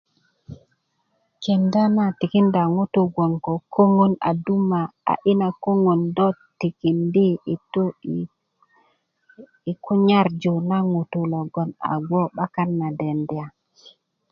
kenda 1.43 1.83
na 1.95 2.05
tikinda 2.19 2.61
ŋuti 2.73 3.01
bgwoŋ 3.07 3.33
ko 3.45 3.53
koŋon 3.73 4.13
a 4.29 4.31
duma 4.45 4.81
a 5.11 5.13
ina 5.31 5.49
koŋon 5.63 6.01
do 6.15 6.27
tikindi 6.59 7.27
i 7.53 7.55
tu 7.71 7.83
i 9.71 9.73
kunyarju 9.83 10.53
na 10.69 10.77
ŋutu 10.91 11.19
logon 11.31 11.69
a 11.91 11.93
bgwoŋ 12.03 12.27
'bakan 12.33 12.69
na 12.79 12.87
denda 12.99 13.45